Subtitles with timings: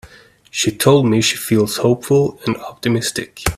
[0.49, 3.43] She told me she feels hopeful and optimistic.